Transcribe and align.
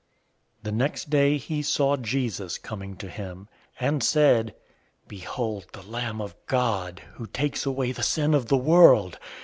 001:029 0.61 0.63
The 0.63 0.71
next 0.71 1.09
day, 1.11 1.37
he 1.37 1.61
saw 1.61 1.95
Jesus 1.95 2.57
coming 2.57 2.97
to 2.97 3.07
him, 3.07 3.47
and 3.79 4.03
said, 4.03 4.55
"Behold, 5.07 5.67
the 5.73 5.83
Lamb 5.83 6.19
of 6.19 6.33
God, 6.47 7.03
who 7.17 7.27
takes 7.27 7.67
away 7.67 7.91
the 7.91 8.01
sin 8.01 8.33
of 8.33 8.47
the 8.47 8.57
world! 8.57 9.19